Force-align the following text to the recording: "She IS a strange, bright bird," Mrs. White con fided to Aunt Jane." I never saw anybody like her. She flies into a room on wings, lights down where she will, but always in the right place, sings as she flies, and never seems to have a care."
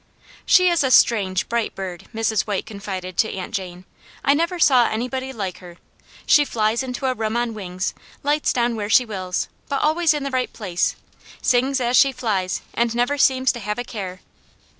"She 0.47 0.67
IS 0.67 0.83
a 0.83 0.89
strange, 0.89 1.47
bright 1.47 1.75
bird," 1.75 2.05
Mrs. 2.11 2.47
White 2.47 2.65
con 2.65 2.79
fided 2.79 3.17
to 3.17 3.31
Aunt 3.35 3.53
Jane." 3.53 3.85
I 4.25 4.33
never 4.33 4.57
saw 4.57 4.87
anybody 4.89 5.31
like 5.31 5.59
her. 5.59 5.77
She 6.25 6.43
flies 6.43 6.81
into 6.81 7.05
a 7.05 7.13
room 7.13 7.37
on 7.37 7.53
wings, 7.53 7.93
lights 8.23 8.51
down 8.51 8.75
where 8.75 8.89
she 8.89 9.05
will, 9.05 9.31
but 9.69 9.79
always 9.83 10.15
in 10.15 10.23
the 10.23 10.31
right 10.31 10.51
place, 10.51 10.95
sings 11.39 11.79
as 11.79 11.97
she 11.97 12.11
flies, 12.11 12.63
and 12.73 12.95
never 12.95 13.19
seems 13.19 13.51
to 13.51 13.59
have 13.59 13.77
a 13.77 13.83
care." 13.83 14.21